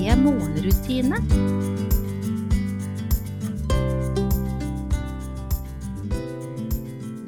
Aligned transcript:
morgenrutine. 0.00 1.18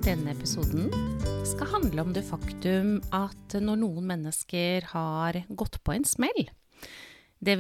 Denne 0.03 0.33
episoden 0.33 0.89
skal 1.45 1.69
handle 1.75 2.07
om 2.07 2.15
det 2.16 2.25
faktum 2.25 2.95
at 3.13 3.59
når 3.61 3.77
noen 3.83 4.09
mennesker 4.09 4.89
har 4.95 5.43
gått 5.53 5.83
på 5.85 5.93
en 5.99 6.09
smell, 6.09 6.49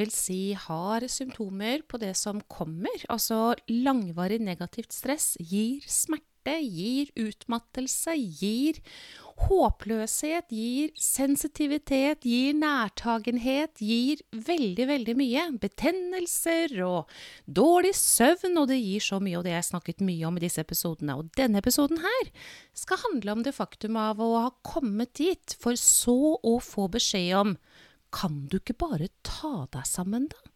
vil 0.00 0.14
si 0.16 0.54
har 0.56 1.04
symptomer 1.12 1.84
på 1.84 2.00
det 2.00 2.14
som 2.16 2.40
kommer, 2.48 3.04
altså 3.12 3.52
langvarig 3.68 4.40
negativt 4.40 4.96
stress 4.96 5.34
gir 5.36 5.84
smerte 5.84 6.56
gir 6.64 7.12
utmattelse, 7.20 8.16
gir 8.16 8.80
håpløshet, 9.46 10.52
gir 10.52 10.92
sensitivitet, 10.98 12.24
gir 12.26 12.56
nærtagenhet, 12.58 13.80
gir 13.82 14.22
veldig, 14.32 14.86
veldig 14.90 15.16
mye. 15.18 15.44
Betennelser 15.62 16.74
og 16.86 17.10
dårlig 17.46 17.94
søvn, 17.98 18.56
og 18.60 18.70
det 18.70 18.80
gir 18.80 19.04
så 19.04 19.20
mye, 19.22 19.38
og 19.38 19.46
det 19.46 19.54
har 19.54 19.62
jeg 19.62 19.70
snakket 19.72 20.04
mye 20.06 20.28
om 20.28 20.38
i 20.38 20.44
disse 20.44 20.64
episodene. 20.64 21.18
Og 21.20 21.30
denne 21.38 21.62
episoden 21.62 22.02
her 22.04 22.32
skal 22.76 23.02
handle 23.06 23.36
om 23.36 23.46
det 23.46 23.56
faktum 23.56 23.98
av 24.00 24.22
å 24.22 24.32
ha 24.46 24.50
kommet 24.66 25.14
dit, 25.20 25.56
for 25.60 25.78
så 25.78 26.36
å 26.38 26.56
få 26.62 26.88
beskjed 26.92 27.36
om 27.42 27.56
kan 28.12 28.42
du 28.52 28.58
ikke 28.58 28.76
bare 28.76 29.08
ta 29.24 29.66
deg 29.72 29.86
sammen, 29.88 30.28
da? 30.32 30.50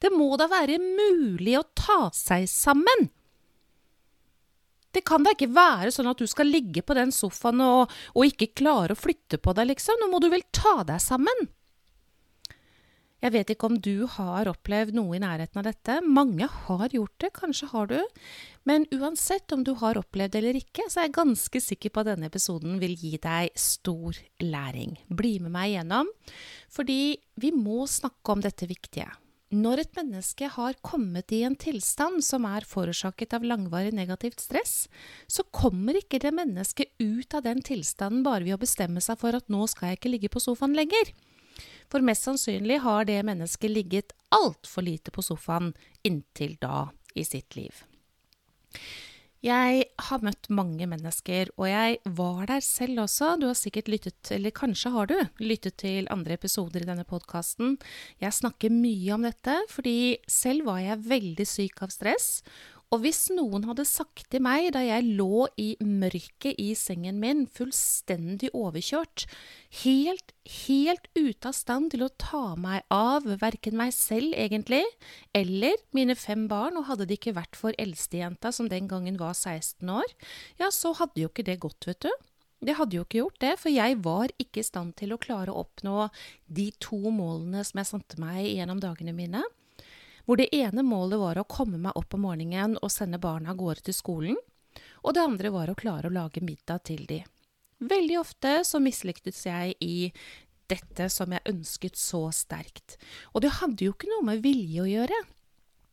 Det 0.00 0.08
må 0.14 0.32
da 0.40 0.46
være 0.48 0.78
mulig 0.80 1.58
å 1.58 1.66
ta 1.76 2.06
seg 2.16 2.46
sammen? 2.48 3.10
Det 4.90 5.04
kan 5.06 5.22
da 5.24 5.34
ikke 5.36 5.52
være 5.54 5.92
sånn 5.94 6.10
at 6.10 6.18
du 6.18 6.26
skal 6.30 6.50
ligge 6.50 6.82
på 6.82 6.96
den 6.98 7.14
sofaen 7.14 7.62
og, 7.64 7.94
og 8.14 8.26
ikke 8.26 8.52
klare 8.58 8.96
å 8.96 8.98
flytte 8.98 9.38
på 9.38 9.54
deg, 9.54 9.70
liksom. 9.72 10.00
Nå 10.00 10.10
må 10.10 10.22
du 10.22 10.30
vel 10.32 10.46
ta 10.54 10.80
deg 10.86 11.02
sammen? 11.02 11.50
Jeg 13.20 13.34
vet 13.34 13.50
ikke 13.52 13.68
om 13.68 13.76
du 13.84 14.06
har 14.08 14.48
opplevd 14.48 14.94
noe 14.96 15.18
i 15.18 15.20
nærheten 15.20 15.60
av 15.60 15.66
dette. 15.68 15.98
Mange 16.00 16.46
har 16.48 16.86
gjort 16.88 17.18
det, 17.20 17.28
kanskje 17.36 17.68
har 17.74 17.90
du. 17.90 17.98
Men 18.64 18.86
uansett 18.96 19.52
om 19.52 19.64
du 19.64 19.74
har 19.82 20.00
opplevd 20.00 20.32
det 20.32 20.40
eller 20.40 20.60
ikke, 20.62 20.86
så 20.88 21.02
er 21.02 21.10
jeg 21.10 21.18
ganske 21.18 21.60
sikker 21.60 21.92
på 21.92 22.00
at 22.00 22.14
denne 22.14 22.30
episoden 22.32 22.80
vil 22.80 22.96
gi 22.96 23.18
deg 23.20 23.52
stor 23.60 24.16
læring. 24.40 24.96
Bli 25.12 25.36
med 25.44 25.52
meg 25.52 25.74
igjennom, 25.74 26.08
fordi 26.72 27.02
vi 27.44 27.52
må 27.52 27.84
snakke 27.84 28.32
om 28.32 28.44
dette 28.44 28.68
viktige. 28.70 29.10
Når 29.50 29.80
et 29.82 29.96
menneske 29.98 30.46
har 30.46 30.76
kommet 30.86 31.32
i 31.34 31.40
en 31.42 31.56
tilstand 31.58 32.22
som 32.22 32.44
er 32.46 32.62
forårsaket 32.70 33.34
av 33.34 33.42
langvarig 33.42 33.90
negativt 33.98 34.38
stress, 34.38 34.84
så 35.26 35.42
kommer 35.50 35.98
ikke 35.98 36.20
det 36.22 36.30
mennesket 36.36 36.92
ut 37.02 37.34
av 37.34 37.42
den 37.48 37.58
tilstanden 37.66 38.22
bare 38.22 38.46
ved 38.46 38.54
å 38.54 38.60
bestemme 38.62 39.02
seg 39.02 39.18
for 39.18 39.34
at 39.34 39.50
nå 39.50 39.64
skal 39.72 39.90
jeg 39.90 39.98
ikke 39.98 40.12
ligge 40.14 40.30
på 40.30 40.42
sofaen 40.44 40.78
lenger. 40.78 41.10
For 41.90 41.98
mest 42.06 42.28
sannsynlig 42.28 42.78
har 42.84 43.10
det 43.10 43.18
mennesket 43.26 43.74
ligget 43.74 44.14
altfor 44.30 44.86
lite 44.86 45.10
på 45.10 45.26
sofaen 45.26 45.72
inntil 46.06 46.54
da 46.62 46.86
i 47.18 47.26
sitt 47.26 47.58
liv. 47.58 47.74
Jeg 49.40 49.86
har 49.96 50.20
møtt 50.20 50.50
mange 50.52 50.84
mennesker, 50.84 51.48
og 51.56 51.64
jeg 51.70 51.94
var 52.12 52.42
der 52.50 52.60
selv 52.60 53.06
også. 53.06 53.38
Du 53.40 53.46
har 53.48 53.56
sikkert 53.56 53.88
lyttet, 53.88 54.20
eller 54.36 54.52
kanskje 54.52 54.92
har 54.92 55.08
du, 55.08 55.14
lyttet 55.40 55.78
til 55.80 56.10
andre 56.12 56.36
episoder 56.36 56.84
i 56.84 56.88
denne 56.90 57.06
podkasten. 57.08 57.78
Jeg 58.20 58.36
snakker 58.36 58.74
mye 58.74 59.14
om 59.16 59.24
dette, 59.24 59.54
fordi 59.72 60.18
selv 60.28 60.68
var 60.68 60.82
jeg 60.84 61.00
veldig 61.08 61.46
syk 61.48 61.80
av 61.86 61.94
stress, 61.94 62.28
og 62.90 63.04
hvis 63.04 63.28
noen 63.30 63.68
hadde 63.68 63.84
sagt 63.86 64.24
til 64.32 64.42
meg 64.42 64.72
da 64.74 64.80
jeg 64.82 65.12
lå 65.14 65.44
i 65.62 65.68
mørket 65.78 66.58
i 66.58 66.72
sengen 66.74 67.20
min, 67.22 67.44
fullstendig 67.46 68.50
overkjørt, 68.50 69.28
helt, 69.84 70.34
helt 70.66 71.06
ute 71.14 71.52
av 71.52 71.54
stand 71.54 71.92
til 71.94 72.02
å 72.02 72.10
ta 72.18 72.56
meg 72.58 72.82
av 72.90 73.28
verken 73.38 73.78
meg 73.78 73.94
selv 73.94 74.34
egentlig, 74.34 74.82
eller 75.30 75.78
mine 75.94 76.18
fem 76.18 76.48
barn, 76.50 76.80
og 76.80 76.88
hadde 76.90 77.06
det 77.06 77.20
ikke 77.20 77.36
vært 77.38 77.54
for 77.58 77.78
eldstejenta 77.78 78.50
som 78.50 78.66
den 78.72 78.90
gangen 78.90 79.20
var 79.22 79.38
16 79.38 79.86
år, 79.86 80.10
ja, 80.58 80.72
så 80.74 80.90
hadde 80.98 81.22
jo 81.22 81.30
ikke 81.30 81.46
det 81.46 81.60
gått, 81.62 81.86
vet 81.86 82.08
du. 82.08 82.10
Det 82.60 82.74
hadde 82.76 82.98
jo 82.98 83.06
ikke 83.06 83.22
gjort 83.22 83.38
det, 83.40 83.54
for 83.62 83.72
jeg 83.72 84.02
var 84.02 84.34
ikke 84.42 84.60
i 84.60 84.66
stand 84.66 84.96
til 84.98 85.14
å 85.14 85.22
klare 85.22 85.54
å 85.54 85.62
oppnå 85.62 86.10
de 86.50 86.66
to 86.82 86.98
målene 87.06 87.62
som 87.64 87.80
jeg 87.80 87.92
satte 87.94 88.20
meg 88.20 88.50
gjennom 88.50 88.82
dagene 88.82 89.14
mine 89.16 89.46
hvor 90.30 90.38
det 90.38 90.52
ene 90.54 90.84
målet 90.86 91.18
var 91.18 91.40
å 91.40 91.48
komme 91.50 91.74
meg 91.82 91.96
opp 91.98 92.14
om 92.14 92.20
morgenen 92.22 92.76
og 92.78 92.92
sende 92.94 93.18
barna 93.18 93.50
av 93.50 93.56
gårde 93.58 93.82
til 93.88 93.96
skolen, 93.96 94.36
og 95.02 95.16
det 95.16 95.24
andre 95.26 95.50
var 95.50 95.72
å 95.72 95.74
klare 95.74 96.06
å 96.06 96.14
lage 96.14 96.38
middag 96.38 96.84
til 96.86 97.00
de. 97.08 97.24
Veldig 97.82 98.20
ofte 98.20 98.52
så 98.68 98.78
mislyktes 98.78 99.40
jeg 99.48 99.74
i 99.82 100.12
dette 100.70 101.08
som 101.10 101.32
jeg 101.34 101.42
ønsket 101.50 101.98
så 101.98 102.28
sterkt, 102.30 102.94
og 103.34 103.42
det 103.42 103.56
hadde 103.56 103.88
jo 103.88 103.94
ikke 103.96 104.10
noe 104.12 104.22
med 104.28 104.44
vilje 104.44 104.84
å 104.84 104.86
gjøre. 104.86 105.18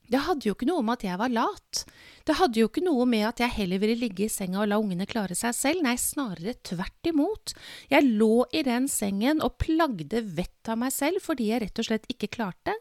Det 0.06 0.22
hadde 0.28 0.46
jo 0.46 0.54
ikke 0.54 0.68
noe 0.70 0.84
med 0.86 1.00
at 1.00 1.06
jeg 1.08 1.20
var 1.20 1.34
lat. 1.34 1.82
Det 2.30 2.36
hadde 2.38 2.62
jo 2.62 2.68
ikke 2.70 2.84
noe 2.86 3.08
med 3.10 3.26
at 3.32 3.42
jeg 3.42 3.56
heller 3.56 3.82
ville 3.82 3.98
ligge 4.04 4.28
i 4.28 4.32
senga 4.32 4.62
og 4.62 4.70
la 4.70 4.78
ungene 4.78 5.08
klare 5.10 5.36
seg 5.36 5.58
selv, 5.58 5.82
nei, 5.84 5.96
snarere 5.98 6.54
tvert 6.62 7.10
imot. 7.10 7.56
Jeg 7.90 8.06
lå 8.06 8.46
i 8.54 8.62
den 8.70 8.86
sengen 8.86 9.42
og 9.42 9.58
plagde 9.66 10.22
vettet 10.30 10.72
av 10.76 10.78
meg 10.86 10.94
selv 10.94 11.26
fordi 11.26 11.50
jeg 11.50 11.66
rett 11.66 11.82
og 11.82 11.90
slett 11.90 12.08
ikke 12.14 12.30
klarte. 12.38 12.78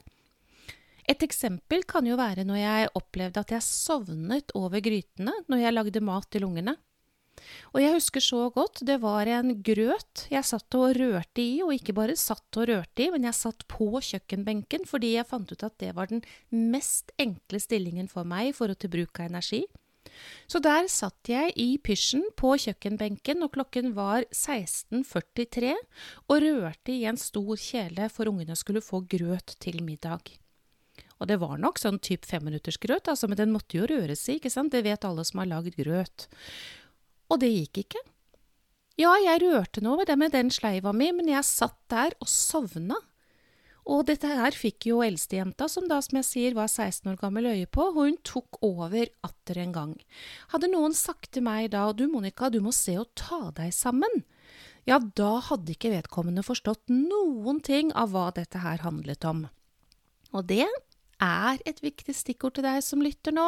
Et 1.06 1.22
eksempel 1.22 1.84
kan 1.86 2.06
jo 2.08 2.18
være 2.18 2.44
når 2.46 2.58
jeg 2.58 2.90
opplevde 2.98 3.42
at 3.42 3.54
jeg 3.54 3.64
sovnet 3.64 4.50
over 4.58 4.82
grytene 4.82 5.34
når 5.46 5.62
jeg 5.62 5.76
lagde 5.76 6.02
mat 6.04 6.28
til 6.32 6.46
ungene. 6.48 6.76
Og 7.74 7.82
jeg 7.82 7.92
husker 7.92 8.22
så 8.24 8.46
godt, 8.50 8.80
det 8.88 8.96
var 9.02 9.28
en 9.28 9.52
grøt 9.62 10.24
jeg 10.32 10.48
satt 10.48 10.76
og 10.78 10.96
rørte 10.96 11.42
i, 11.42 11.60
og 11.62 11.74
ikke 11.74 11.94
bare 11.96 12.16
satt 12.18 12.58
og 12.58 12.70
rørte 12.70 13.04
i, 13.04 13.10
men 13.12 13.26
jeg 13.28 13.36
satt 13.36 13.66
på 13.70 13.90
kjøkkenbenken 13.92 14.86
fordi 14.88 15.14
jeg 15.14 15.28
fant 15.28 15.52
ut 15.52 15.66
at 15.66 15.76
det 15.82 15.92
var 15.96 16.08
den 16.10 16.24
mest 16.50 17.12
enkle 17.20 17.60
stillingen 17.62 18.08
for 18.08 18.28
meg 18.28 18.50
i 18.50 18.56
forhold 18.56 18.80
til 18.80 18.94
bruk 18.94 19.20
av 19.20 19.28
energi. 19.28 19.66
Så 20.48 20.62
der 20.64 20.88
satt 20.88 21.28
jeg 21.28 21.52
i 21.60 21.76
pysjen 21.82 22.24
på 22.38 22.54
kjøkkenbenken, 22.62 23.42
og 23.44 23.52
klokken 23.56 23.92
var 23.96 24.24
16.43, 24.30 25.74
og 26.30 26.42
rørte 26.46 26.94
i 26.94 27.04
en 27.10 27.20
stor 27.20 27.52
kjele 27.60 28.08
for 28.14 28.30
ungene 28.30 28.56
skulle 28.56 28.84
få 28.84 29.02
grøt 29.04 29.58
til 29.60 29.82
middag. 29.84 30.38
Og 31.20 31.30
det 31.30 31.38
var 31.40 31.56
nok 31.60 31.80
sånn 31.80 32.00
type 32.04 32.28
femminuttersgrøt, 32.28 33.08
altså, 33.08 33.28
men 33.30 33.38
den 33.40 33.54
måtte 33.54 33.78
jo 33.78 33.88
røres 33.88 34.26
i, 34.28 34.36
ikke 34.36 34.52
sant, 34.52 34.74
det 34.74 34.84
vet 34.84 35.06
alle 35.08 35.24
som 35.24 35.40
har 35.40 35.50
lagd 35.50 35.78
grøt. 35.78 36.28
Og 37.32 37.40
det 37.42 37.50
gikk 37.52 37.86
ikke. 37.86 38.02
Ja, 39.00 39.12
jeg 39.20 39.42
rørte 39.44 39.82
noe 39.84 40.00
med 40.00 40.08
det 40.08 40.16
med 40.20 40.32
den 40.32 40.52
sleiva 40.52 40.92
mi, 40.96 41.10
men 41.12 41.28
jeg 41.28 41.44
satt 41.48 41.78
der 41.92 42.16
og 42.20 42.28
sovna. 42.32 43.00
Og 43.86 44.02
dette 44.08 44.26
her 44.26 44.56
fikk 44.56 44.88
jo 44.88 45.02
eldstejenta, 45.04 45.68
som 45.70 45.86
da, 45.86 46.00
som 46.02 46.18
jeg 46.18 46.26
sier, 46.26 46.54
var 46.56 46.66
16 46.66 47.12
år 47.12 47.18
gammel, 47.20 47.46
øye 47.52 47.68
på, 47.70 47.84
og 47.92 48.00
hun 48.00 48.16
tok 48.26 48.58
over 48.66 49.06
atter 49.24 49.60
en 49.62 49.74
gang. 49.76 49.92
Hadde 50.50 50.72
noen 50.72 50.96
sagt 50.96 51.30
til 51.36 51.44
meg 51.46 51.70
da, 51.76 51.86
du 51.94 52.08
Monica, 52.10 52.50
du 52.50 52.58
må 52.64 52.74
se 52.74 52.96
å 52.98 53.06
ta 53.14 53.52
deg 53.54 53.70
sammen, 53.76 54.24
ja, 54.86 55.00
da 55.18 55.40
hadde 55.42 55.74
ikke 55.74 55.90
vedkommende 55.90 56.44
forstått 56.46 56.92
noen 56.92 57.58
ting 57.64 57.88
av 57.98 58.12
hva 58.14 58.28
dette 58.34 58.60
her 58.62 58.84
handlet 58.86 59.26
om. 59.26 59.46
Og 60.30 60.46
det 60.46 60.66
er 61.22 61.60
et 61.68 61.78
viktig 61.84 62.14
stikkord 62.16 62.56
til 62.56 62.66
deg 62.66 62.82
som 62.84 63.02
lytter 63.04 63.34
nå, 63.34 63.44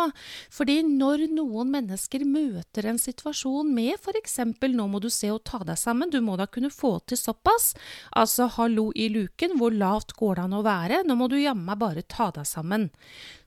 fordi 0.53 0.79
når 0.87 1.27
noen 1.35 1.73
mennesker 1.73 2.25
møter 2.29 2.89
en 2.89 3.01
situasjon 3.01 3.71
med 3.75 3.99
for 4.03 4.17
eksempel 4.19 4.75
nå 4.77 4.89
må 4.89 5.03
du 5.05 5.11
se 5.13 5.31
og 5.33 5.43
ta 5.49 5.61
deg 5.67 5.79
sammen, 5.81 6.11
du 6.11 6.21
må 6.25 6.39
da 6.41 6.49
kunne 6.49 6.73
få 6.73 6.97
til 7.07 7.21
såpass, 7.21 7.75
altså 8.17 8.49
hallo 8.57 8.89
i 8.97 9.11
luken, 9.13 9.59
hvor 9.61 9.75
lavt 9.75 10.17
går 10.19 10.39
det 10.39 10.47
an 10.47 10.57
å 10.61 10.65
være, 10.67 11.03
nå 11.05 11.19
må 11.19 11.29
du 11.29 11.39
jammen 11.41 11.79
bare 11.79 12.07
ta 12.07 12.31
deg 12.35 12.49
sammen, 12.49 12.89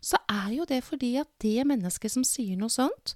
så 0.02 0.22
er 0.30 0.54
jo 0.60 0.70
det 0.70 0.84
fordi 0.86 1.16
at 1.22 1.32
det 1.42 1.66
mennesket 1.68 2.14
som 2.14 2.28
sier 2.28 2.60
noe 2.60 2.72
sånt, 2.72 3.16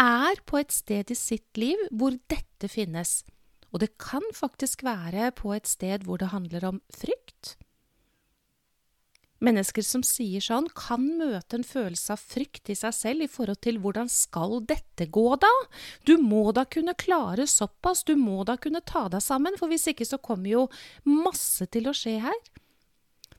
er 0.00 0.38
på 0.48 0.56
et 0.56 0.72
sted 0.72 1.10
i 1.12 1.18
sitt 1.18 1.58
liv 1.60 1.80
hvor 1.90 2.14
dette 2.30 2.70
finnes, 2.72 3.20
og 3.70 3.84
det 3.84 3.92
kan 4.02 4.24
faktisk 4.34 4.82
være 4.86 5.30
på 5.38 5.52
et 5.54 5.68
sted 5.70 6.06
hvor 6.06 6.18
det 6.18 6.32
handler 6.32 6.66
om 6.72 6.80
frykt 6.90 7.19
Mennesker 9.40 9.84
som 9.86 10.02
sier 10.04 10.42
sånn, 10.44 10.68
kan 10.76 11.04
møte 11.16 11.56
en 11.56 11.64
følelse 11.64 12.12
av 12.12 12.20
frykt 12.20 12.68
i 12.72 12.76
seg 12.76 12.92
selv 12.92 13.24
i 13.24 13.30
forhold 13.30 13.62
til 13.64 13.78
hvordan 13.80 14.10
skal 14.12 14.58
dette 14.68 15.08
gå, 15.08 15.26
da? 15.40 15.52
Du 16.04 16.18
må 16.20 16.50
da 16.56 16.66
kunne 16.68 16.96
klare 17.00 17.48
såpass, 17.48 18.04
du 18.04 18.16
må 18.20 18.42
da 18.44 18.58
kunne 18.60 18.84
ta 18.84 19.06
deg 19.12 19.24
sammen, 19.24 19.56
for 19.56 19.72
hvis 19.72 19.88
ikke 19.94 20.08
så 20.08 20.20
kommer 20.20 20.52
jo 20.52 20.66
masse 21.08 21.64
til 21.72 21.88
å 21.88 21.96
skje 21.96 22.18
her. 22.26 22.40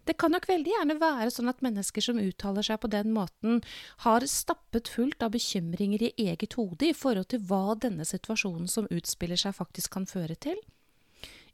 Det 0.10 0.18
kan 0.18 0.34
nok 0.34 0.48
veldig 0.50 0.74
gjerne 0.74 0.98
være 0.98 1.30
sånn 1.30 1.52
at 1.52 1.62
mennesker 1.62 2.02
som 2.02 2.20
uttaler 2.20 2.66
seg 2.66 2.82
på 2.82 2.90
den 2.90 3.14
måten, 3.14 3.62
har 4.02 4.26
stappet 4.26 4.90
fullt 4.90 5.22
av 5.22 5.36
bekymringer 5.36 6.08
i 6.08 6.14
eget 6.26 6.58
hode 6.58 6.90
i 6.90 6.98
forhold 6.98 7.30
til 7.30 7.46
hva 7.46 7.78
denne 7.78 8.08
situasjonen 8.08 8.66
som 8.72 8.90
utspiller 8.90 9.38
seg, 9.38 9.54
faktisk 9.54 9.94
kan 9.94 10.10
føre 10.10 10.36
til. 10.42 10.58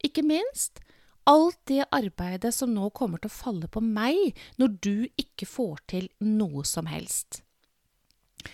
Ikke 0.05 0.23
minst 0.23 0.79
alt 1.27 1.59
det 1.69 1.83
arbeidet 1.91 2.53
som 2.55 2.71
nå 2.73 2.89
kommer 2.95 3.21
til 3.21 3.31
å 3.31 3.37
falle 3.37 3.67
på 3.71 3.83
meg 3.83 4.37
når 4.61 4.77
du 4.79 4.95
ikke 5.19 5.49
får 5.49 5.83
til 5.95 6.07
noe 6.23 6.63
som 6.67 6.87
helst. 6.89 7.43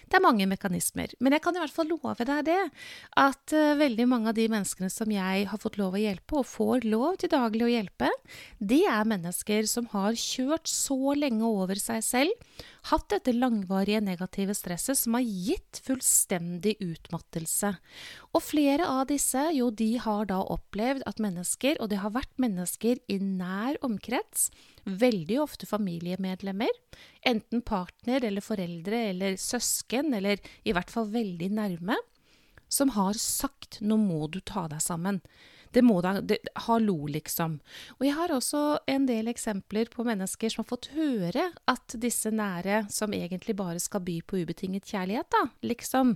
Det 0.09 0.17
er 0.17 0.23
mange 0.23 0.45
mekanismer, 0.49 1.11
men 1.21 1.35
jeg 1.35 1.43
kan 1.43 1.55
i 1.57 1.61
hvert 1.61 1.73
fall 1.73 1.89
love 1.91 2.25
deg 2.25 2.45
det, 2.47 2.59
at 3.19 3.53
uh, 3.53 3.75
veldig 3.77 4.07
mange 4.09 4.31
av 4.31 4.37
de 4.37 4.47
menneskene 4.49 4.89
som 4.89 5.11
jeg 5.11 5.47
har 5.49 5.61
fått 5.61 5.77
lov 5.77 5.97
å 5.97 6.01
hjelpe, 6.01 6.39
og 6.39 6.49
får 6.49 6.87
lov 6.87 7.19
til 7.21 7.31
daglig 7.33 7.67
å 7.67 7.71
hjelpe, 7.71 8.09
det 8.57 8.83
er 8.89 9.09
mennesker 9.09 9.67
som 9.69 9.89
har 9.93 10.17
kjørt 10.17 10.69
så 10.71 11.15
lenge 11.19 11.45
over 11.45 11.77
seg 11.81 12.01
selv, 12.05 12.33
hatt 12.89 13.05
dette 13.13 13.31
langvarige 13.35 14.01
negative 14.03 14.55
stresset 14.57 14.99
som 14.99 15.15
har 15.17 15.23
gitt 15.23 15.79
fullstendig 15.85 16.75
utmattelse. 16.83 17.73
Og 18.35 18.43
flere 18.43 18.87
av 18.89 19.07
disse, 19.11 19.41
jo, 19.55 19.69
de 19.71 19.93
har 20.03 20.27
da 20.31 20.41
opplevd 20.41 21.05
at 21.09 21.21
mennesker, 21.23 21.79
og 21.79 21.91
det 21.93 22.01
har 22.03 22.13
vært 22.15 22.33
mennesker 22.41 22.99
i 23.07 23.19
nær 23.23 23.79
omkrets, 23.85 24.49
veldig 24.83 25.39
ofte 25.45 25.69
familiemedlemmer, 25.69 26.71
enten 27.29 27.63
partner 27.63 28.25
eller 28.27 28.43
foreldre 28.43 29.05
eller 29.13 29.39
søsken, 29.39 30.11
eller 30.17 30.43
i 30.67 30.75
hvert 30.75 30.91
fall 30.91 31.07
veldig 31.13 31.53
nærme, 31.55 31.97
som 32.67 32.95
har 32.97 33.13
sagt 33.13 33.79
'nå 33.81 33.97
må 34.01 34.27
du 34.27 34.39
ta 34.41 34.67
deg 34.67 34.81
sammen'. 34.81 35.21
Det 35.73 35.81
må 35.85 35.99
da 36.05 36.17
det, 36.21 36.39
Hallo, 36.67 37.07
liksom. 37.09 37.57
Og 37.97 38.05
jeg 38.05 38.15
har 38.17 38.33
også 38.35 38.63
en 38.93 39.07
del 39.09 39.31
eksempler 39.31 39.89
på 39.93 40.05
mennesker 40.07 40.53
som 40.53 40.63
har 40.63 40.69
fått 40.69 40.91
høre 40.93 41.49
at 41.69 41.95
disse 42.01 42.31
nære, 42.33 42.85
som 42.93 43.15
egentlig 43.15 43.57
bare 43.57 43.81
skal 43.81 44.03
by 44.05 44.19
på 44.27 44.43
ubetinget 44.43 44.89
kjærlighet, 44.89 45.29
da, 45.33 45.47
liksom, 45.65 46.13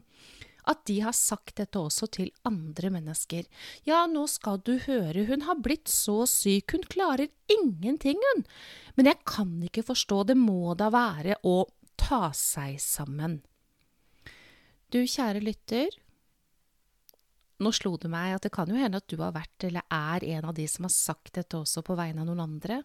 at 0.68 0.84
de 0.90 1.00
har 1.02 1.16
sagt 1.16 1.58
dette 1.62 1.80
også 1.80 2.10
til 2.12 2.32
andre 2.48 2.92
mennesker. 2.94 3.48
Ja, 3.88 4.04
nå 4.10 4.26
skal 4.30 4.60
du 4.68 4.76
høre, 4.84 5.26
hun 5.30 5.46
har 5.48 5.62
blitt 5.64 5.90
så 5.92 6.26
syk, 6.30 6.76
hun 6.76 6.86
klarer 6.92 7.32
ingenting, 7.52 8.20
hun. 8.34 8.44
Men 9.00 9.10
jeg 9.10 9.24
kan 9.28 9.54
ikke 9.64 9.86
forstå, 9.88 10.26
det 10.32 10.38
må 10.40 10.76
da 10.78 10.92
være 10.94 11.40
å 11.48 11.62
ta 11.98 12.28
seg 12.36 12.78
sammen. 12.84 13.40
Du 14.92 15.02
kjære 15.04 15.42
lytter, 15.44 15.90
nå 17.64 17.72
slo 17.74 17.96
det 17.98 18.10
meg 18.12 18.36
at 18.36 18.46
det 18.46 18.54
kan 18.54 18.70
jo 18.70 18.78
hende 18.78 19.02
at 19.02 19.10
du 19.10 19.18
har 19.22 19.34
vært 19.36 19.68
eller 19.68 19.86
er 19.94 20.26
en 20.38 20.50
av 20.52 20.56
de 20.58 20.68
som 20.70 20.86
har 20.88 20.94
sagt 20.94 21.34
dette 21.40 21.58
også 21.58 21.84
på 21.86 21.98
vegne 21.98 22.22
av 22.24 22.30
noen 22.30 22.44
andre. 22.46 22.82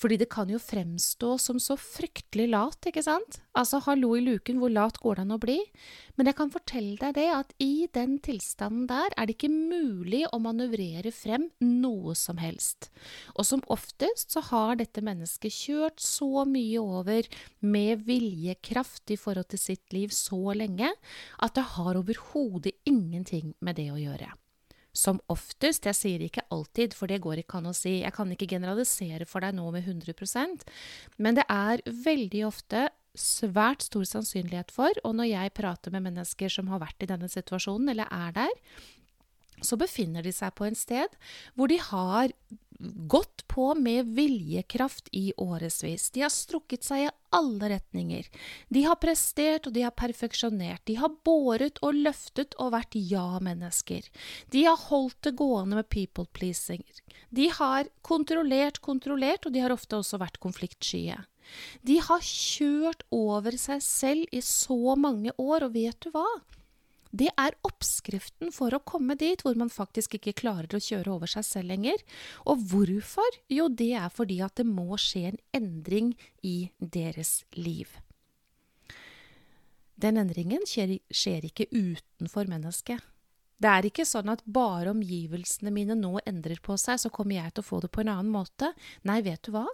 Fordi 0.00 0.18
det 0.20 0.28
kan 0.32 0.50
jo 0.50 0.60
fremstå 0.60 1.34
som 1.40 1.60
så 1.62 1.76
fryktelig 1.80 2.48
lat, 2.52 2.88
ikke 2.90 3.04
sant? 3.04 3.40
Altså, 3.56 3.80
hallo 3.86 4.14
i 4.18 4.22
luken, 4.24 4.58
hvor 4.60 4.72
lat 4.72 4.98
går 5.02 5.18
det 5.18 5.24
an 5.24 5.36
å 5.36 5.40
bli? 5.42 5.58
Men 6.18 6.30
jeg 6.30 6.38
kan 6.38 6.52
fortelle 6.52 6.98
deg 7.00 7.16
det 7.16 7.28
at 7.34 7.54
i 7.62 7.86
den 7.94 8.18
tilstanden 8.24 8.88
der 8.90 9.14
er 9.16 9.26
det 9.26 9.36
ikke 9.36 9.52
mulig 9.52 10.24
å 10.30 10.40
manøvrere 10.42 11.14
frem 11.14 11.48
noe 11.62 12.14
som 12.18 12.38
helst. 12.42 12.90
Og 13.38 13.46
som 13.48 13.64
oftest 13.72 14.34
så 14.34 14.44
har 14.50 14.78
dette 14.80 15.04
mennesket 15.04 15.54
kjørt 15.54 16.02
så 16.02 16.46
mye 16.48 16.82
over 16.82 17.28
med 17.64 18.04
viljekraft 18.06 19.14
i 19.14 19.20
forhold 19.20 19.50
til 19.54 19.62
sitt 19.62 19.96
liv 19.96 20.14
så 20.14 20.54
lenge 20.56 20.92
at 21.42 21.56
det 21.56 21.68
har 21.74 22.00
overhodet 22.00 22.76
ingenting 22.88 23.54
med 23.64 23.78
det 23.80 23.90
å 23.94 24.00
gjøre 24.00 24.34
som 24.94 25.18
oftest, 25.32 25.88
jeg 25.90 25.98
sier 25.98 26.22
ikke 26.22 26.46
alltid, 26.54 26.94
for 26.94 27.10
det 27.10 27.22
går 27.24 27.42
ikke 27.42 27.58
an 27.58 27.72
å 27.72 27.76
si, 27.76 27.98
jeg 28.04 28.14
kan 28.14 28.30
ikke 28.30 28.48
generalisere 28.54 29.26
for 29.26 29.44
deg 29.44 29.56
nå 29.58 29.66
med 29.74 29.88
100% 29.90 30.64
men 31.18 31.38
det 31.38 31.44
er 31.50 31.82
veldig 31.84 32.44
ofte 32.48 32.88
svært 33.14 33.84
stor 33.86 34.06
sannsynlighet 34.08 34.72
for, 34.74 34.90
og 35.06 35.14
når 35.18 35.30
jeg 35.30 35.54
prater 35.54 35.94
med 35.94 36.08
mennesker 36.08 36.50
som 36.50 36.70
har 36.72 36.82
vært 36.82 37.04
i 37.04 37.10
denne 37.10 37.30
situasjonen, 37.30 37.92
eller 37.92 38.10
er 38.10 38.34
der, 38.34 38.54
så 39.62 39.78
befinner 39.78 40.24
de 40.26 40.32
seg 40.34 40.50
på 40.58 40.66
en 40.66 40.76
sted 40.76 41.12
hvor 41.54 41.70
de 41.70 41.78
har 41.80 42.32
gått 42.78 43.46
på 43.48 43.74
med 43.74 44.06
viljekraft 44.16 45.08
i 45.12 45.32
årevis. 45.36 46.10
De 46.10 46.24
har 46.24 46.32
strukket 46.32 46.84
seg 46.84 47.04
i 47.04 47.10
alle 47.34 47.68
retninger. 47.74 48.28
De 48.68 48.84
har 48.86 48.98
prestert 49.02 49.68
og 49.68 49.74
de 49.76 49.84
har 49.86 49.94
perfeksjonert. 49.96 50.82
De 50.86 50.96
har 50.98 51.14
båret 51.26 51.78
og 51.82 51.98
løftet 51.98 52.56
og 52.58 52.72
vært 52.74 52.96
ja-mennesker. 52.98 54.08
De 54.50 54.64
har 54.66 54.80
holdt 54.88 55.20
det 55.26 55.36
gående 55.38 55.80
med 55.80 55.88
people 55.88 56.26
pleasing. 56.32 56.84
De 57.30 57.48
har 57.50 57.90
kontrollert, 58.02 58.80
kontrollert, 58.82 59.46
og 59.46 59.54
de 59.54 59.62
har 59.64 59.74
ofte 59.74 59.98
også 59.98 60.20
vært 60.22 60.42
konfliktskye. 60.42 61.22
De 61.82 61.98
har 62.00 62.24
kjørt 62.24 63.04
over 63.12 63.56
seg 63.60 63.82
selv 63.84 64.34
i 64.34 64.40
så 64.44 64.96
mange 64.96 65.34
år, 65.38 65.66
og 65.66 65.74
vet 65.76 65.98
du 66.00 66.12
hva? 66.14 66.26
Det 67.14 67.28
er 67.38 67.54
oppskriften 67.62 68.50
for 68.54 68.74
å 68.74 68.82
komme 68.82 69.14
dit 69.18 69.42
hvor 69.44 69.54
man 69.58 69.70
faktisk 69.70 70.16
ikke 70.18 70.34
klarer 70.40 70.74
å 70.74 70.82
kjøre 70.82 71.12
over 71.12 71.30
seg 71.30 71.46
selv 71.46 71.70
lenger. 71.70 72.00
Og 72.50 72.64
hvorfor? 72.72 73.38
Jo, 73.52 73.68
det 73.70 73.92
er 74.00 74.10
fordi 74.10 74.40
at 74.42 74.56
det 74.58 74.66
må 74.66 74.98
skje 74.98 75.28
en 75.30 75.38
endring 75.54 76.10
i 76.42 76.72
deres 76.78 77.44
liv. 77.54 77.92
Den 79.94 80.18
endringen 80.18 80.66
skjer, 80.66 80.96
skjer 81.14 81.46
ikke 81.46 81.70
utenfor 81.70 82.50
mennesket. 82.50 82.98
Det 83.62 83.70
er 83.70 83.86
ikke 83.86 84.04
sånn 84.08 84.32
at 84.32 84.42
bare 84.42 84.90
omgivelsene 84.90 85.70
mine 85.72 85.94
nå 85.94 86.18
endrer 86.26 86.58
på 86.60 86.74
seg, 86.80 86.98
så 86.98 87.12
kommer 87.14 87.38
jeg 87.38 87.54
til 87.54 87.62
å 87.62 87.68
få 87.68 87.78
det 87.84 87.92
på 87.94 88.02
en 88.02 88.10
annen 88.16 88.34
måte. 88.34 88.72
Nei, 89.06 89.20
vet 89.22 89.46
du 89.46 89.54
hva? 89.54 89.68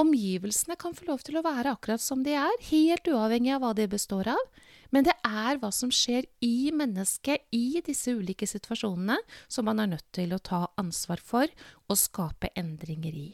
Omgivelsene 0.00 0.74
kan 0.80 0.94
få 0.96 1.06
lov 1.06 1.22
til 1.22 1.38
å 1.38 1.44
være 1.44 1.70
akkurat 1.76 2.02
som 2.02 2.24
de 2.26 2.32
er, 2.34 2.56
helt 2.70 3.06
uavhengig 3.06 3.52
av 3.54 3.62
hva 3.62 3.70
de 3.78 3.86
består 3.90 4.32
av. 4.32 4.42
Men 4.90 5.06
det 5.06 5.14
er 5.26 5.60
hva 5.62 5.70
som 5.74 5.90
skjer 5.94 6.26
i 6.42 6.70
mennesket 6.74 7.46
i 7.54 7.80
disse 7.86 8.14
ulike 8.14 8.46
situasjonene, 8.46 9.20
som 9.48 9.66
man 9.70 9.82
er 9.82 9.92
nødt 9.94 10.06
til 10.14 10.34
å 10.34 10.42
ta 10.42 10.66
ansvar 10.80 11.22
for 11.22 11.50
og 11.86 11.98
skape 11.98 12.50
endringer 12.58 13.14
i. 13.14 13.30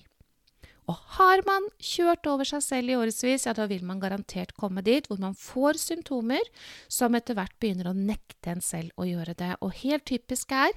Og 0.91 0.99
har 1.17 1.45
man 1.47 1.69
kjørt 1.79 2.27
over 2.27 2.49
seg 2.49 2.65
selv 2.67 2.93
i 2.93 2.97
årevis, 2.99 3.47
ja, 3.47 3.55
da 3.55 3.69
vil 3.71 3.85
man 3.87 4.01
garantert 4.03 4.53
komme 4.59 4.83
dit 4.85 5.07
hvor 5.07 5.21
man 5.23 5.37
får 5.39 5.79
symptomer 5.79 6.45
som 6.91 7.15
etter 7.15 7.39
hvert 7.39 7.57
begynner 7.63 7.93
å 7.93 7.97
nekte 7.97 8.57
en 8.57 8.65
selv 8.65 8.97
å 8.99 9.07
gjøre 9.07 9.37
det. 9.39 9.55
Og 9.63 9.77
helt 9.85 10.09
typisk 10.11 10.53
er 10.53 10.73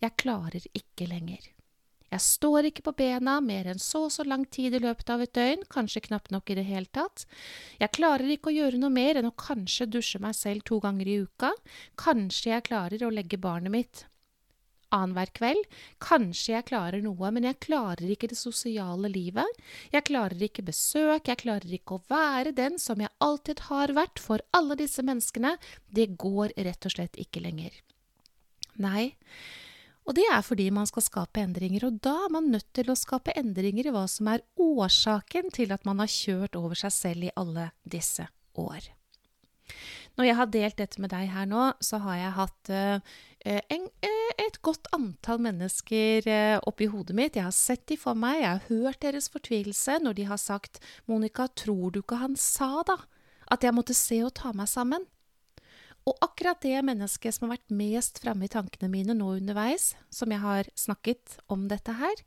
'jeg 0.00 0.16
klarer 0.16 0.64
ikke 0.72 1.06
lenger'. 1.06 1.59
Jeg 2.10 2.24
står 2.24 2.68
ikke 2.70 2.84
på 2.88 2.94
bena 2.98 3.36
mer 3.44 3.68
enn 3.70 3.80
så 3.82 4.04
og 4.08 4.14
så 4.14 4.26
lang 4.26 4.44
tid 4.50 4.74
i 4.74 4.82
løpet 4.82 5.12
av 5.14 5.22
et 5.22 5.34
døgn, 5.36 5.64
kanskje 5.70 6.04
knapt 6.08 6.32
nok 6.34 6.50
i 6.50 6.58
det 6.58 6.66
hele 6.66 6.90
tatt. 6.90 7.26
Jeg 7.78 7.94
klarer 7.94 8.34
ikke 8.34 8.50
å 8.50 8.56
gjøre 8.56 8.82
noe 8.82 8.90
mer 8.90 9.20
enn 9.20 9.30
å 9.30 9.36
kanskje 9.38 9.86
dusje 9.86 10.18
meg 10.22 10.34
selv 10.38 10.66
to 10.66 10.80
ganger 10.82 11.06
i 11.06 11.20
uka. 11.22 11.52
Kanskje 12.00 12.54
jeg 12.56 12.66
klarer 12.66 13.06
å 13.06 13.12
legge 13.14 13.38
barnet 13.38 13.74
mitt 13.74 14.06
annenhver 14.94 15.30
kveld. 15.38 15.66
Kanskje 16.02 16.54
jeg 16.54 16.66
klarer 16.70 17.02
noe, 17.04 17.30
men 17.34 17.46
jeg 17.46 17.60
klarer 17.62 18.10
ikke 18.10 18.30
det 18.30 18.38
sosiale 18.40 19.10
livet. 19.12 19.62
Jeg 19.94 20.06
klarer 20.08 20.46
ikke 20.46 20.66
besøk, 20.66 21.30
jeg 21.30 21.42
klarer 21.44 21.76
ikke 21.78 21.98
å 21.98 22.04
være 22.10 22.54
den 22.56 22.78
som 22.82 23.02
jeg 23.02 23.12
alltid 23.22 23.66
har 23.68 23.94
vært 23.96 24.22
for 24.22 24.42
alle 24.56 24.78
disse 24.80 25.04
menneskene. 25.06 25.56
Det 25.86 26.10
går 26.20 26.56
rett 26.58 26.90
og 26.90 26.96
slett 26.96 27.18
ikke 27.22 27.44
lenger. 27.44 27.74
Nei, 28.80 29.12
og 30.08 30.16
det 30.16 30.24
er 30.32 30.40
fordi 30.42 30.68
man 30.74 30.88
skal 30.88 31.04
skape 31.04 31.42
endringer, 31.42 31.86
og 31.86 31.98
da 32.04 32.14
er 32.26 32.32
man 32.34 32.48
nødt 32.50 32.68
til 32.74 32.90
å 32.90 32.98
skape 32.98 33.34
endringer 33.38 33.86
i 33.86 33.92
hva 33.94 34.06
som 34.10 34.30
er 34.32 34.44
årsaken 34.58 35.52
til 35.54 35.74
at 35.74 35.84
man 35.86 36.02
har 36.02 36.10
kjørt 36.10 36.56
over 36.58 36.78
seg 36.78 36.94
selv 36.94 37.28
i 37.28 37.34
alle 37.38 37.70
disse 37.84 38.26
år. 38.58 38.88
Når 40.18 40.26
jeg 40.26 40.36
har 40.36 40.48
delt 40.52 40.78
dette 40.80 41.02
med 41.02 41.12
deg 41.12 41.30
her 41.30 41.46
nå, 41.48 41.68
så 41.84 42.00
har 42.02 42.16
jeg 42.18 42.32
hatt 42.36 42.72
uh, 42.74 43.12
en, 43.46 43.86
uh, 43.86 44.32
et 44.42 44.58
godt 44.66 44.90
antall 44.96 45.38
mennesker 45.46 46.26
uh, 46.26 46.56
oppi 46.68 46.90
hodet 46.90 47.16
mitt. 47.16 47.38
Jeg 47.38 47.46
har 47.46 47.54
sett 47.56 47.86
de 47.88 47.96
for 48.00 48.18
meg, 48.18 48.42
jeg 48.42 48.50
har 48.50 48.66
hørt 48.68 49.02
deres 49.04 49.30
fortvilelse 49.32 50.00
når 50.02 50.18
de 50.18 50.26
har 50.32 50.42
sagt 50.42 50.82
'Monica, 51.06 51.46
tror 51.54 51.94
du 51.94 52.02
ikke 52.02 52.20
han 52.20 52.36
sa 52.36 52.82
da 52.82 52.98
at 53.50 53.64
jeg 53.64 53.74
måtte 53.74 53.94
se 53.96 54.20
og 54.26 54.34
ta 54.34 54.52
meg 54.52 54.68
sammen?' 54.70 55.06
Og 56.10 56.16
akkurat 56.24 56.58
det 56.64 56.80
mennesket 56.82 57.36
som 57.36 57.46
har 57.46 57.56
vært 57.58 57.76
mest 57.78 58.18
framme 58.22 58.48
i 58.48 58.50
tankene 58.50 58.90
mine 58.90 59.14
nå 59.14 59.36
underveis, 59.36 59.92
som 60.10 60.32
jeg 60.34 60.42
har 60.42 60.70
snakket 60.74 61.38
om 61.46 61.68
dette 61.70 61.94
her, 62.00 62.24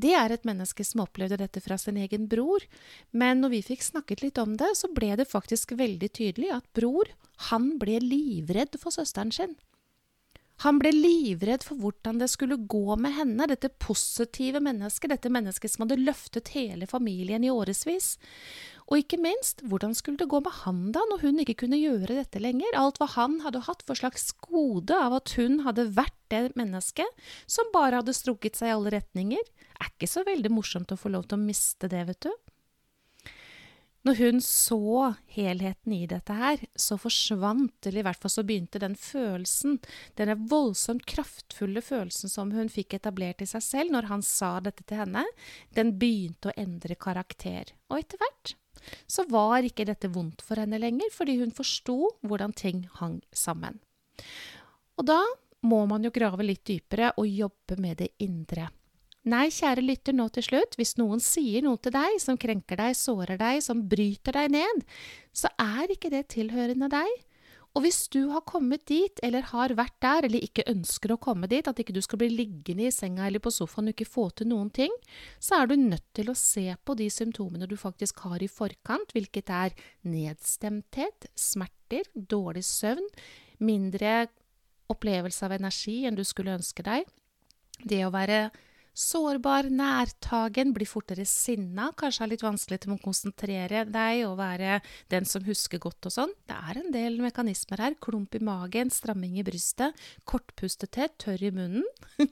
det 0.00 0.14
er 0.16 0.32
et 0.32 0.46
menneske 0.48 0.84
som 0.86 1.02
opplevde 1.04 1.36
dette 1.40 1.60
fra 1.60 1.76
sin 1.80 1.98
egen 2.00 2.28
bror. 2.30 2.64
Men 3.10 3.42
når 3.42 3.56
vi 3.56 3.64
fikk 3.72 3.82
snakket 3.84 4.22
litt 4.24 4.38
om 4.40 4.54
det, 4.56 4.70
så 4.78 4.88
ble 4.94 5.12
det 5.20 5.28
faktisk 5.28 5.74
veldig 5.76 6.12
tydelig 6.16 6.54
at 6.54 6.70
bror, 6.76 7.10
han 7.50 7.74
ble 7.80 7.98
livredd 8.04 8.78
for 8.80 8.94
søsteren 8.94 9.34
sin. 9.34 9.58
Han 10.60 10.76
ble 10.76 10.92
livredd 10.92 11.64
for 11.64 11.80
hvordan 11.80 12.18
det 12.20 12.28
skulle 12.28 12.58
gå 12.68 12.96
med 13.00 13.14
henne, 13.16 13.48
dette 13.48 13.70
positive 13.80 14.60
mennesket, 14.60 15.08
dette 15.08 15.32
mennesket 15.32 15.72
som 15.72 15.86
hadde 15.86 16.02
løftet 16.02 16.52
hele 16.52 16.88
familien 16.88 17.44
i 17.44 17.52
årevis. 17.52 18.18
Og 18.90 18.98
ikke 18.98 19.20
minst, 19.22 19.62
hvordan 19.70 19.92
skulle 19.94 20.18
det 20.18 20.26
gå 20.32 20.40
med 20.42 20.50
han 20.64 20.78
da, 20.90 21.04
når 21.06 21.22
hun 21.22 21.38
ikke 21.42 21.60
kunne 21.62 21.78
gjøre 21.78 22.16
dette 22.16 22.40
lenger? 22.42 22.74
Alt 22.74 22.98
hva 22.98 23.06
han 23.12 23.36
hadde 23.44 23.62
hatt 23.68 23.84
for 23.86 23.98
slags 23.98 24.32
gode 24.42 24.96
av 24.96 25.14
at 25.20 25.30
hun 25.38 25.60
hadde 25.62 25.92
vært 25.94 26.16
det 26.34 26.56
mennesket 26.58 27.06
som 27.46 27.70
bare 27.74 28.00
hadde 28.00 28.14
strukket 28.16 28.58
seg 28.58 28.72
i 28.72 28.74
alle 28.74 28.90
retninger, 28.96 29.46
er 29.78 29.92
ikke 29.92 30.10
så 30.10 30.24
veldig 30.26 30.50
morsomt 30.50 30.90
å 30.90 30.98
få 30.98 31.14
lov 31.14 31.28
til 31.30 31.38
å 31.38 31.44
miste 31.44 31.90
det, 31.90 32.02
vet 32.10 32.26
du. 32.26 32.34
Når 34.08 34.16
hun 34.16 34.38
så 34.40 35.14
helheten 35.28 35.92
i 35.92 36.06
dette 36.08 36.32
her, 36.32 36.62
så 36.72 36.96
forsvant, 37.00 37.74
eller 37.84 38.00
i 38.00 38.04
hvert 38.06 38.22
fall 38.22 38.32
så 38.32 38.44
begynte 38.48 38.80
den 38.80 38.94
følelsen, 38.96 39.76
denne 40.16 40.38
voldsomt 40.48 41.04
kraftfulle 41.10 41.82
følelsen 41.84 42.32
som 42.32 42.54
hun 42.56 42.72
fikk 42.72 42.96
etablert 42.96 43.44
i 43.44 43.50
seg 43.50 43.64
selv 43.66 43.92
når 43.92 44.08
han 44.08 44.24
sa 44.24 44.54
dette 44.64 44.86
til 44.88 45.02
henne, 45.02 45.26
den 45.76 45.92
begynte 46.00 46.48
å 46.48 46.56
endre 46.60 46.96
karakter. 46.96 47.74
Og 47.92 48.00
etter 48.00 48.22
hvert 48.22 48.54
så 49.04 49.26
var 49.28 49.68
ikke 49.68 49.84
dette 49.84 50.08
vondt 50.08 50.40
for 50.46 50.56
henne 50.56 50.80
lenger, 50.80 51.12
fordi 51.12 51.36
hun 51.42 51.52
forsto 51.52 51.98
hvordan 52.24 52.56
ting 52.56 52.86
hang 53.02 53.20
sammen. 53.36 53.82
Og 54.96 55.08
da 55.12 55.20
må 55.68 55.84
man 55.88 56.04
jo 56.04 56.12
grave 56.14 56.46
litt 56.46 56.64
dypere 56.64 57.12
og 57.20 57.28
jobbe 57.28 57.76
med 57.80 58.00
det 58.00 58.14
indre. 58.24 58.70
Nei, 59.28 59.50
kjære 59.52 59.82
lytter, 59.84 60.14
nå 60.16 60.30
til 60.32 60.46
slutt, 60.46 60.78
hvis 60.80 60.94
noen 60.96 61.20
sier 61.20 61.60
noe 61.66 61.76
til 61.82 61.92
deg 61.92 62.14
som 62.22 62.38
krenker 62.40 62.78
deg, 62.80 62.94
sårer 62.96 63.36
deg, 63.40 63.58
som 63.60 63.82
bryter 63.88 64.32
deg 64.38 64.54
ned, 64.54 64.86
så 65.36 65.50
er 65.60 65.92
ikke 65.92 66.08
det 66.12 66.30
tilhørende 66.32 66.88
deg. 66.88 67.18
Og 67.76 67.84
hvis 67.84 68.00
du 68.10 68.32
har 68.32 68.42
kommet 68.48 68.82
dit, 68.88 69.20
eller 69.22 69.44
har 69.52 69.74
vært 69.78 69.94
der, 70.02 70.26
eller 70.26 70.42
ikke 70.42 70.64
ønsker 70.72 71.12
å 71.14 71.20
komme 71.22 71.46
dit, 71.52 71.68
at 71.68 71.78
ikke 71.78 71.94
du 71.94 72.00
skal 72.02 72.18
bli 72.22 72.30
liggende 72.32 72.88
i 72.88 72.94
senga 72.94 73.28
eller 73.28 73.42
på 73.44 73.52
sofaen 73.54 73.90
og 73.90 73.94
ikke 73.94 74.08
få 74.10 74.24
til 74.34 74.48
noen 74.50 74.72
ting, 74.74 74.96
så 75.38 75.60
er 75.60 75.70
du 75.70 75.76
nødt 75.78 76.08
til 76.16 76.32
å 76.32 76.38
se 76.38 76.64
på 76.82 76.96
de 76.98 77.06
symptomene 77.12 77.68
du 77.70 77.76
faktisk 77.78 78.24
har 78.24 78.42
i 78.42 78.50
forkant, 78.50 79.14
hvilket 79.14 79.52
er 79.54 79.76
nedstemthet, 80.08 81.28
smerter, 81.38 82.08
dårlig 82.14 82.64
søvn, 82.66 83.06
mindre 83.62 84.24
opplevelse 84.90 85.46
av 85.46 85.54
energi 85.60 86.00
enn 86.08 86.18
du 86.18 86.24
skulle 86.26 86.56
ønske 86.56 86.82
deg, 86.82 87.06
det 87.86 88.02
å 88.02 88.10
være 88.16 88.48
Sårbar, 89.00 89.70
nærtagen, 89.72 90.74
blir 90.76 90.88
fortere 90.88 91.24
sinna, 91.24 91.86
kanskje 91.96 92.20
har 92.20 92.30
litt 92.34 92.44
vanskelig 92.44 92.82
til 92.82 92.92
å 92.92 92.98
konsentrere 93.00 93.86
deg 93.88 94.26
og 94.26 94.36
være 94.42 94.80
den 95.12 95.24
som 95.28 95.46
husker 95.46 95.80
godt 95.80 96.10
og 96.10 96.12
sånn. 96.12 96.34
Det 96.44 96.58
er 96.68 96.80
en 96.82 96.92
del 96.92 97.16
mekanismer 97.24 97.80
her. 97.80 97.96
Klump 98.04 98.36
i 98.36 98.42
magen, 98.44 98.92
stramming 98.92 99.38
i 99.40 99.46
brystet, 99.46 99.96
kortpustethet, 100.28 101.16
tørr 101.24 101.46
i 101.48 101.52
munnen. 101.56 101.86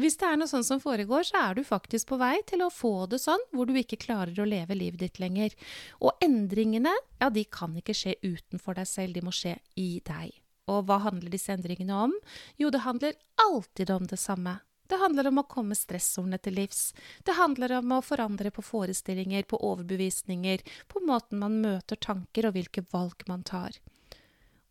Hvis 0.00 0.16
det 0.18 0.26
er 0.26 0.38
noe 0.40 0.50
sånt 0.50 0.66
som 0.66 0.82
foregår, 0.82 1.28
så 1.28 1.44
er 1.44 1.58
du 1.58 1.62
faktisk 1.66 2.10
på 2.10 2.18
vei 2.18 2.34
til 2.48 2.64
å 2.64 2.72
få 2.72 3.06
det 3.12 3.20
sånn, 3.22 3.42
hvor 3.54 3.68
du 3.68 3.76
ikke 3.78 4.00
klarer 4.08 4.34
å 4.42 4.48
leve 4.48 4.74
livet 4.74 5.04
ditt 5.04 5.22
lenger. 5.22 5.54
Og 6.02 6.18
endringene, 6.24 6.96
ja, 7.20 7.30
de 7.30 7.46
kan 7.46 7.76
ikke 7.78 7.94
skje 7.94 8.18
utenfor 8.24 8.80
deg 8.80 8.90
selv, 8.90 9.14
de 9.14 9.22
må 9.22 9.34
skje 9.36 9.58
i 9.78 10.00
deg. 10.08 10.32
Og 10.72 10.82
hva 10.88 10.98
handler 11.06 11.30
disse 11.32 11.52
endringene 11.54 12.06
om? 12.08 12.16
Jo, 12.60 12.72
det 12.74 12.82
handler 12.84 13.14
alltid 13.44 13.92
om 13.94 14.08
det 14.08 14.18
samme. 14.20 14.58
Det 14.88 14.98
handler 15.00 15.28
om 15.28 15.42
å 15.42 15.46
komme 15.48 15.76
stressordene 15.76 16.38
til 16.40 16.56
livs. 16.56 16.92
Det 17.24 17.36
handler 17.36 17.76
om 17.78 17.92
å 17.98 18.04
forandre 18.04 18.52
på 18.54 18.64
forestillinger, 18.64 19.44
på 19.44 19.60
overbevisninger, 19.60 20.64
på 20.88 21.04
måten 21.04 21.42
man 21.42 21.60
møter 21.62 22.00
tanker 22.00 22.48
og 22.48 22.56
hvilke 22.56 22.86
valg 22.92 23.26
man 23.28 23.44
tar. 23.44 23.76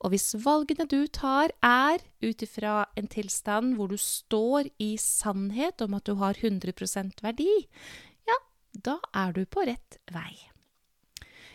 Og 0.01 0.13
hvis 0.13 0.35
valgene 0.43 0.85
du 0.89 0.99
tar 1.09 1.53
er 1.65 2.03
ut 2.21 2.43
ifra 2.45 2.83
en 2.97 3.09
tilstand 3.09 3.77
hvor 3.77 3.89
du 3.89 3.97
står 4.01 4.69
i 4.81 4.91
sannhet 5.01 5.81
om 5.85 5.97
at 5.97 6.05
du 6.05 6.17
har 6.21 6.37
100% 6.37 7.25
verdi, 7.25 7.49
ja, 8.29 8.37
da 8.73 8.99
er 9.13 9.33
du 9.37 9.45
på 9.49 9.65
rett 9.69 9.97
vei. 10.13 10.56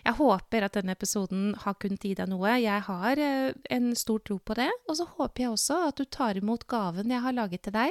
Jeg 0.02 0.16
håper 0.18 0.64
at 0.66 0.74
denne 0.74 0.96
episoden 0.96 1.52
har 1.62 1.76
kunnet 1.78 2.02
gi 2.02 2.10
deg 2.18 2.26
noe. 2.30 2.52
Jeg 2.58 2.80
har 2.88 3.18
eh, 3.22 3.52
en 3.70 3.96
stor 3.98 4.18
tro 4.26 4.38
på 4.42 4.54
det. 4.58 4.70
Og 4.90 4.96
så 4.98 5.04
håper 5.14 5.42
jeg 5.44 5.52
også 5.54 5.76
at 5.88 5.96
du 6.00 6.04
tar 6.10 6.34
imot 6.40 6.64
gaven 6.70 7.10
jeg 7.14 7.22
har 7.22 7.34
laget 7.36 7.62
til 7.68 7.74
deg. 7.76 7.90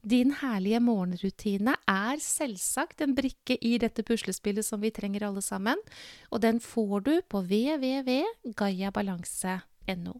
Din 0.00 0.30
herlige 0.40 0.80
morgenrutine 0.80 1.74
er 1.90 2.16
selvsagt 2.24 3.00
en 3.04 3.16
brikke 3.18 3.54
i 3.60 3.78
dette 3.82 4.02
puslespillet 4.06 4.64
som 4.66 4.80
vi 4.80 4.90
trenger 4.96 5.22
alle 5.28 5.42
sammen. 5.44 5.78
Og 6.32 6.38
den 6.44 6.60
får 6.64 7.00
du 7.04 7.14
på 7.28 7.38
www.gayabalanse.no. 7.44 10.14